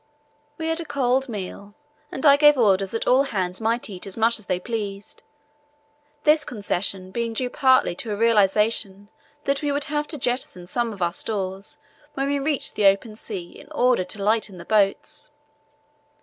[0.57, 1.75] We had a cold meal,
[2.11, 5.21] and I gave orders that all hands might eat as much as they pleased,
[6.23, 9.09] this concession being due partly to a realization
[9.45, 11.77] that we would have to jettison some of our stores
[12.15, 15.29] when we reached open sea in order to lighten the boats.